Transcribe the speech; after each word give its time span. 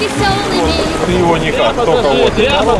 Ты 0.00 1.12
его 1.12 1.36
никак, 1.36 1.74
только 1.76 2.08
вот. 2.08 2.32
Прямо, 2.32 2.78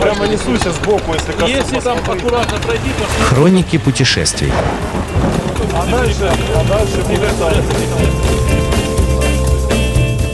прямо 0.00 0.28
несуйся 0.28 0.70
сбоку, 0.70 1.14
если 1.14 1.32
коснусь. 1.32 1.50
Если 1.50 1.80
там 1.80 1.98
аккуратно 1.98 2.58
пройти, 2.58 2.90
то 2.98 3.24
Хроники 3.24 3.78
путешествий. 3.78 4.52
А 5.74 5.86
дальше, 5.90 6.30
а 6.54 6.64
дальше 6.68 7.02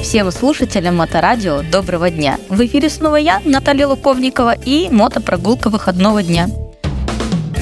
Всем 0.02 0.30
слушателям 0.30 0.96
Моторадио 0.96 1.62
доброго 1.62 2.10
дня. 2.10 2.38
В 2.50 2.64
эфире 2.66 2.90
снова 2.90 3.16
я, 3.16 3.40
Наталья 3.44 3.86
Луковникова 3.86 4.54
и 4.54 4.88
мотопрогулка 4.90 5.70
выходного 5.70 6.22
дня. 6.22 6.48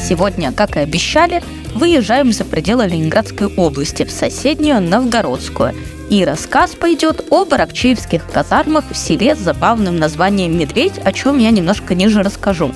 Сегодня, 0.00 0.52
как 0.52 0.76
и 0.76 0.80
обещали, 0.80 1.42
выезжаем 1.74 2.32
за 2.32 2.44
пределы 2.44 2.86
Ленинградской 2.86 3.46
области 3.54 4.04
в 4.04 4.10
соседнюю 4.10 4.80
Новгородскую. 4.82 5.72
И 6.10 6.24
рассказ 6.24 6.72
пойдет 6.74 7.24
об 7.30 7.54
аракчеевских 7.54 8.22
казармах 8.30 8.84
в 8.90 8.96
селе 8.96 9.34
с 9.34 9.38
забавным 9.38 9.98
названием 9.98 10.56
«Медведь», 10.56 10.98
о 11.02 11.12
чем 11.12 11.38
я 11.38 11.50
немножко 11.50 11.94
ниже 11.94 12.22
расскажу. 12.22 12.72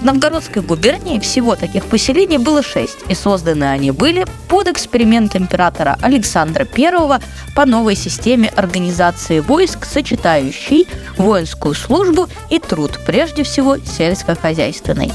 В 0.00 0.04
Новгородской 0.04 0.62
губернии 0.62 1.18
всего 1.18 1.56
таких 1.56 1.86
поселений 1.86 2.36
было 2.36 2.62
шесть, 2.62 2.98
и 3.08 3.14
созданы 3.14 3.64
они 3.64 3.92
были 3.92 4.26
под 4.48 4.68
эксперимент 4.68 5.34
императора 5.34 5.96
Александра 6.02 6.66
I 6.76 7.20
по 7.54 7.64
новой 7.64 7.94
системе 7.94 8.52
организации 8.54 9.40
войск, 9.40 9.86
сочетающей 9.86 10.86
воинскую 11.16 11.74
службу 11.74 12.28
и 12.50 12.58
труд, 12.58 13.00
прежде 13.06 13.42
всего 13.42 13.78
сельскохозяйственный. 13.78 15.12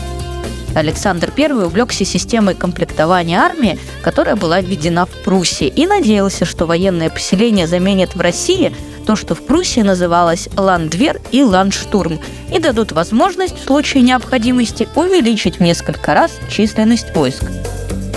Александр 0.76 1.32
I 1.38 1.52
увлекся 1.52 2.06
системой 2.06 2.56
комплектования 2.56 3.40
армии, 3.40 3.80
которая 4.02 4.36
была 4.36 4.62
введена 4.62 5.06
в 5.06 5.12
Пруссии, 5.24 5.68
и 5.68 5.86
надеялся, 5.86 6.46
что 6.46 6.66
военное 6.66 7.10
поселение 7.10 7.68
заменит 7.68 8.16
в 8.16 8.22
России 8.22 8.74
то, 9.06 9.16
что 9.16 9.36
в 9.36 9.46
Пруссии 9.46 9.82
называлось 9.82 10.48
Ландвер 10.56 11.20
и 11.32 11.44
Ландштурм, 11.44 12.20
и 12.54 12.60
дадут 12.60 12.92
возможность 12.92 13.58
в 13.60 13.66
случае 13.66 14.04
необходимости 14.04 14.88
увеличить 14.96 15.58
в 15.58 15.62
несколько 15.62 16.14
раз 16.14 16.32
численность 16.50 17.14
войск. 17.16 17.44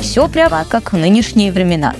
Все 0.01 0.29
прямо 0.29 0.65
как 0.69 0.93
в 0.93 0.97
нынешние 0.97 1.51
времена. 1.51 1.95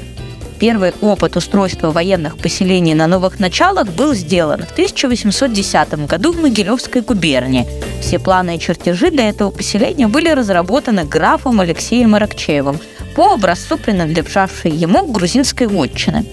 Первый 0.59 0.93
опыт 1.01 1.37
устройства 1.37 1.91
военных 1.91 2.39
поселений 2.39 2.95
на 2.95 3.07
новых 3.07 3.41
началах 3.41 3.89
был 3.89 4.15
сделан 4.15 4.63
в 4.63 4.73
1810 4.73 6.07
году 6.07 6.33
в 6.33 6.41
Могилевской 6.41 7.03
губернии. 7.03 7.67
Все 8.01 8.19
планы 8.19 8.57
и 8.57 8.59
чертежи 8.59 9.11
для 9.11 9.29
этого 9.29 9.51
поселения 9.51 10.07
были 10.07 10.29
разработаны 10.29 11.05
графом 11.05 11.61
Алексеем 11.61 12.15
Аракчеевым 12.15 12.79
по 13.17 13.35
образцу, 13.35 13.79
принадлежавшей 13.79 14.71
ему 14.71 15.07
грузинской 15.07 15.67
вотчины. 15.67 16.25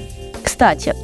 Кстати, 0.43 0.95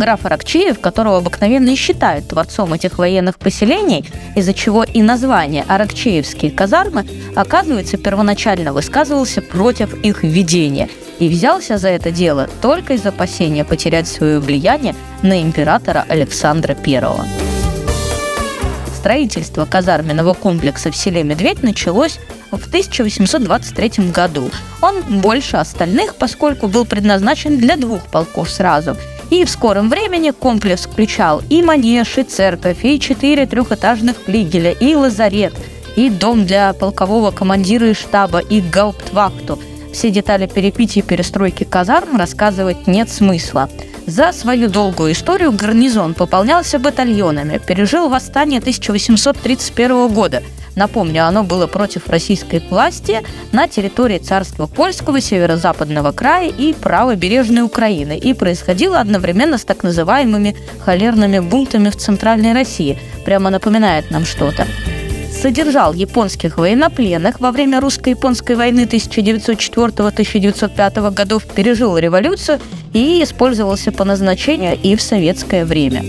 граф 0.00 0.26
Аракчеев, 0.26 0.80
которого 0.80 1.18
обыкновенно 1.18 1.70
и 1.70 1.76
считают 1.76 2.26
творцом 2.26 2.72
этих 2.72 2.98
военных 2.98 3.38
поселений, 3.38 4.04
из-за 4.34 4.52
чего 4.52 4.82
и 4.82 5.02
название 5.02 5.64
«Аракчеевские 5.68 6.50
казармы», 6.50 7.06
оказывается, 7.36 7.96
первоначально 7.98 8.72
высказывался 8.72 9.42
против 9.42 9.94
их 10.02 10.24
введения 10.24 10.88
и 11.20 11.28
взялся 11.28 11.78
за 11.78 11.90
это 11.90 12.10
дело 12.10 12.48
только 12.60 12.94
из 12.94 13.06
опасения 13.06 13.64
потерять 13.64 14.08
свое 14.08 14.40
влияние 14.40 14.96
на 15.22 15.40
императора 15.40 16.04
Александра 16.08 16.76
I. 16.84 17.00
Строительство 18.96 19.64
казарменного 19.66 20.34
комплекса 20.34 20.90
в 20.90 20.96
селе 20.96 21.22
Медведь 21.22 21.62
началось 21.62 22.18
в 22.50 22.66
1823 22.66 24.10
году. 24.10 24.50
Он 24.82 25.20
больше 25.20 25.56
остальных, 25.56 26.16
поскольку 26.16 26.68
был 26.68 26.84
предназначен 26.84 27.58
для 27.58 27.76
двух 27.76 28.02
полков 28.06 28.50
сразу. 28.50 28.96
И 29.30 29.44
в 29.44 29.50
скором 29.50 29.88
времени 29.88 30.30
комплекс 30.30 30.82
включал 30.82 31.42
и 31.48 31.62
манеж, 31.62 32.18
и 32.18 32.24
церковь, 32.24 32.84
и 32.84 32.98
четыре 32.98 33.46
трехэтажных 33.46 34.16
флигеля, 34.16 34.72
и 34.72 34.94
лазарет, 34.94 35.54
и 35.96 36.10
дом 36.10 36.46
для 36.46 36.72
полкового 36.72 37.30
командира 37.30 37.88
и 37.88 37.94
штаба, 37.94 38.40
и 38.40 38.60
гауптвахту. 38.60 39.58
Все 39.92 40.10
детали 40.10 40.46
перепития 40.46 41.02
и 41.02 41.06
перестройки 41.06 41.64
казарм 41.64 42.16
рассказывать 42.16 42.86
нет 42.86 43.08
смысла. 43.08 43.68
За 44.06 44.32
свою 44.32 44.68
долгую 44.68 45.12
историю 45.12 45.52
гарнизон 45.52 46.14
пополнялся 46.14 46.78
батальонами, 46.78 47.58
пережил 47.64 48.08
восстание 48.08 48.58
1831 48.58 50.08
года. 50.08 50.42
Напомню, 50.76 51.26
оно 51.26 51.42
было 51.42 51.66
против 51.66 52.08
российской 52.08 52.62
власти 52.70 53.22
на 53.52 53.68
территории 53.68 54.18
царства 54.18 54.66
Польского, 54.66 55.20
Северо-Западного 55.20 56.12
края 56.12 56.50
и 56.50 56.72
правобережной 56.72 57.62
Украины 57.62 58.16
и 58.16 58.34
происходило 58.34 59.00
одновременно 59.00 59.58
с 59.58 59.64
так 59.64 59.82
называемыми 59.82 60.56
холерными 60.84 61.40
бунтами 61.40 61.90
в 61.90 61.96
Центральной 61.96 62.52
России. 62.52 62.98
Прямо 63.24 63.50
напоминает 63.50 64.10
нам 64.10 64.24
что-то 64.24 64.66
содержал 65.40 65.94
японских 65.94 66.58
военнопленных 66.58 67.40
во 67.40 67.50
время 67.50 67.80
русско-японской 67.80 68.56
войны 68.56 68.84
1904-1905 68.84 71.10
годов, 71.12 71.46
пережил 71.46 71.96
революцию 71.96 72.60
и 72.92 73.22
использовался 73.22 73.90
по 73.90 74.04
назначению 74.04 74.78
и 74.82 74.96
в 74.96 75.02
советское 75.02 75.64
время. 75.64 76.04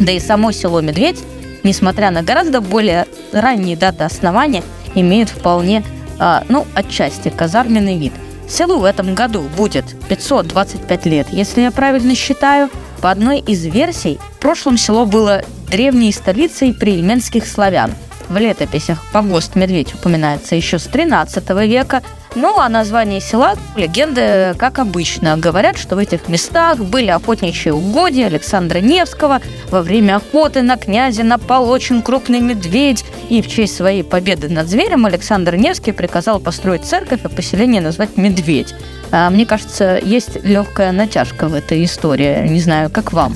Да 0.00 0.12
и 0.12 0.20
само 0.20 0.52
село 0.52 0.82
Медведь, 0.82 1.18
несмотря 1.64 2.10
на 2.10 2.22
гораздо 2.22 2.60
более 2.60 3.06
ранние 3.32 3.76
даты 3.76 4.04
основания, 4.04 4.62
имеет 4.94 5.28
вполне, 5.28 5.84
а, 6.18 6.44
ну, 6.48 6.66
отчасти 6.74 7.28
казарменный 7.28 7.98
вид. 7.98 8.12
Селу 8.48 8.78
в 8.78 8.84
этом 8.84 9.14
году 9.14 9.42
будет 9.56 9.84
525 10.08 11.06
лет, 11.06 11.28
если 11.30 11.62
я 11.62 11.70
правильно 11.70 12.14
считаю. 12.14 12.70
По 13.00 13.10
одной 13.10 13.38
из 13.40 13.64
версий, 13.64 14.18
в 14.36 14.38
прошлом 14.38 14.78
село 14.78 15.06
было 15.06 15.42
древней 15.70 16.12
столицей 16.12 16.72
приельменских 16.72 17.46
славян– 17.46 17.92
в 18.28 18.36
летописях 18.36 19.02
погост 19.12 19.56
Медведь 19.56 19.94
упоминается 19.94 20.54
еще 20.54 20.78
с 20.78 20.84
13 20.84 21.48
века. 21.66 22.02
Ну, 22.34 22.58
а 22.58 22.68
название 22.68 23.20
села– 23.20 23.54
легенды, 23.76 24.54
как 24.58 24.78
обычно. 24.78 25.36
Говорят, 25.38 25.78
что 25.78 25.96
в 25.96 25.98
этих 25.98 26.28
местах 26.28 26.78
были 26.78 27.08
охотничьи 27.08 27.72
угодья 27.72 28.26
Александра 28.26 28.78
Невского. 28.78 29.40
Во 29.70 29.82
время 29.82 30.16
охоты 30.16 30.62
на 30.62 30.76
князя 30.76 31.24
напал 31.24 31.70
очень 31.70 32.02
крупный 32.02 32.40
медведь. 32.40 33.04
И 33.30 33.42
в 33.42 33.48
честь 33.48 33.76
своей 33.76 34.04
победы 34.04 34.48
над 34.48 34.68
зверем 34.68 35.06
Александр 35.06 35.56
Невский 35.56 35.92
приказал 35.92 36.38
построить 36.38 36.84
церковь, 36.84 37.20
а 37.24 37.28
поселение 37.28 37.80
назвать 37.80 38.16
«Медведь». 38.16 38.74
А, 39.10 39.30
мне 39.30 39.46
кажется, 39.46 39.98
есть 40.00 40.44
легкая 40.44 40.92
натяжка 40.92 41.48
в 41.48 41.54
этой 41.54 41.82
истории. 41.84 42.46
Не 42.46 42.60
знаю, 42.60 42.90
как 42.90 43.12
вам. 43.12 43.34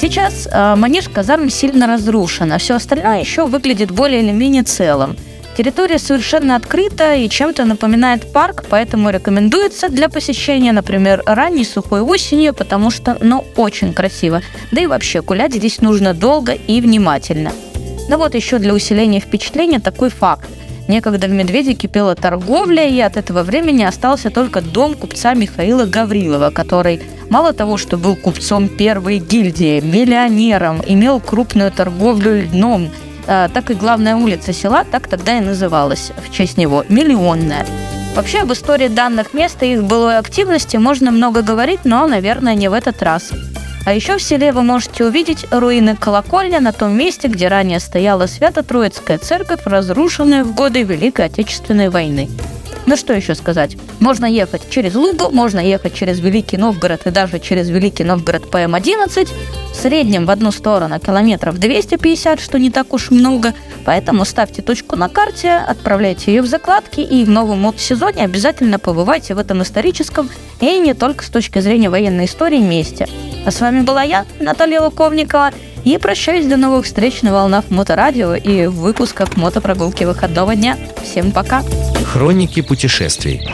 Сейчас 0.00 0.48
э, 0.50 0.76
манеж 0.76 1.10
казарм 1.10 1.50
сильно 1.50 1.86
разрушен, 1.86 2.50
а 2.54 2.58
все 2.58 2.76
остальное 2.76 3.20
еще 3.20 3.44
выглядит 3.44 3.90
более 3.90 4.22
или 4.22 4.32
менее 4.32 4.62
целым. 4.62 5.14
Территория 5.58 5.98
совершенно 5.98 6.56
открыта 6.56 7.14
и 7.16 7.28
чем-то 7.28 7.66
напоминает 7.66 8.32
парк, 8.32 8.64
поэтому 8.70 9.10
рекомендуется 9.10 9.90
для 9.90 10.08
посещения, 10.08 10.72
например, 10.72 11.22
ранней 11.26 11.66
сухой 11.66 12.00
осенью, 12.00 12.54
потому 12.54 12.90
что, 12.90 13.18
ну, 13.20 13.44
очень 13.56 13.92
красиво. 13.92 14.40
Да 14.72 14.80
и 14.80 14.86
вообще, 14.86 15.20
гулять 15.20 15.52
здесь 15.52 15.82
нужно 15.82 16.14
долго 16.14 16.52
и 16.52 16.80
внимательно. 16.80 17.52
Но 18.08 18.16
вот 18.16 18.34
еще 18.34 18.58
для 18.58 18.72
усиления 18.72 19.20
впечатления 19.20 19.80
такой 19.80 20.08
факт. 20.08 20.48
Некогда 20.90 21.28
в 21.28 21.30
Медведе 21.30 21.74
кипела 21.74 22.16
торговля, 22.16 22.84
и 22.88 22.98
от 22.98 23.16
этого 23.16 23.44
времени 23.44 23.84
остался 23.84 24.28
только 24.28 24.60
дом 24.60 24.94
купца 24.94 25.34
Михаила 25.34 25.86
Гаврилова, 25.86 26.50
который 26.50 27.00
мало 27.28 27.52
того, 27.52 27.76
что 27.76 27.96
был 27.96 28.16
купцом 28.16 28.68
первой 28.68 29.18
гильдии, 29.18 29.78
миллионером, 29.78 30.82
имел 30.84 31.20
крупную 31.20 31.70
торговлю 31.70 32.42
льном, 32.42 32.90
а, 33.28 33.48
так 33.48 33.70
и 33.70 33.74
главная 33.74 34.16
улица 34.16 34.52
села 34.52 34.82
так 34.82 35.06
тогда 35.06 35.38
и 35.38 35.40
называлась 35.40 36.10
в 36.28 36.32
честь 36.32 36.58
него– 36.58 36.84
Миллионная. 36.88 37.64
Вообще 38.16 38.40
об 38.40 38.52
истории 38.52 38.88
данных 38.88 39.32
мест 39.32 39.62
и 39.62 39.74
их 39.74 39.84
былой 39.84 40.18
активности 40.18 40.76
можно 40.76 41.12
много 41.12 41.42
говорить, 41.42 41.84
но, 41.84 42.04
наверное, 42.08 42.56
не 42.56 42.66
в 42.66 42.72
этот 42.72 43.00
раз. 43.00 43.30
А 43.90 43.92
еще 43.92 44.18
в 44.18 44.22
селе 44.22 44.52
вы 44.52 44.62
можете 44.62 45.04
увидеть 45.04 45.46
руины 45.50 45.96
колокольни 45.96 46.58
на 46.58 46.70
том 46.70 46.96
месте, 46.96 47.26
где 47.26 47.48
ранее 47.48 47.80
стояла 47.80 48.28
Свято-Троицкая 48.28 49.18
церковь, 49.18 49.62
разрушенная 49.64 50.44
в 50.44 50.54
годы 50.54 50.84
Великой 50.84 51.24
Отечественной 51.24 51.88
войны. 51.88 52.28
Ну 52.86 52.96
что 52.96 53.14
еще 53.14 53.34
сказать? 53.34 53.76
Можно 53.98 54.26
ехать 54.26 54.70
через 54.70 54.94
Лугу, 54.94 55.32
можно 55.32 55.58
ехать 55.58 55.92
через 55.92 56.20
Великий 56.20 56.56
Новгород 56.56 57.04
и 57.08 57.10
даже 57.10 57.40
через 57.40 57.68
Великий 57.68 58.04
Новгород 58.04 58.44
ПМ-11. 58.44 59.28
В 59.72 59.74
среднем 59.74 60.24
в 60.24 60.30
одну 60.30 60.52
сторону 60.52 61.00
километров 61.00 61.58
250, 61.58 62.38
что 62.38 62.60
не 62.60 62.70
так 62.70 62.94
уж 62.94 63.10
много. 63.10 63.54
Поэтому 63.84 64.24
ставьте 64.24 64.62
точку 64.62 64.94
на 64.94 65.08
карте, 65.08 65.50
отправляйте 65.50 66.32
ее 66.32 66.42
в 66.42 66.46
закладки 66.46 67.00
и 67.00 67.24
в 67.24 67.28
новом 67.28 67.62
мод-сезоне 67.62 68.22
обязательно 68.22 68.78
побывайте 68.78 69.34
в 69.34 69.38
этом 69.38 69.62
историческом 69.62 70.30
и 70.60 70.78
не 70.78 70.94
только 70.94 71.24
с 71.24 71.28
точки 71.28 71.58
зрения 71.58 71.90
военной 71.90 72.26
истории 72.26 72.60
месте. 72.60 73.08
А 73.44 73.50
с 73.50 73.60
вами 73.60 73.80
была 73.80 74.02
я, 74.02 74.26
Наталья 74.38 74.80
Луковникова, 74.80 75.50
и 75.84 75.96
прощаюсь 75.98 76.46
до 76.46 76.56
новых 76.56 76.84
встреч 76.84 77.22
на 77.22 77.32
волнах 77.32 77.64
Моторадио 77.70 78.34
и 78.34 78.66
в 78.66 78.76
выпусках 78.76 79.36
мотопрогулки 79.36 80.04
выходного 80.04 80.54
дня. 80.54 80.76
Всем 81.02 81.32
пока! 81.32 81.62
Хроники 82.04 82.60
путешествий. 82.60 83.48